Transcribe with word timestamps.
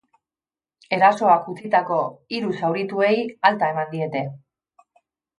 Erasoak 0.95 1.43
utzitako 1.51 1.97
hiru 2.37 2.49
zaurituei 2.61 3.11
alta 3.51 3.69
eman 3.75 3.93
diete. 3.93 4.23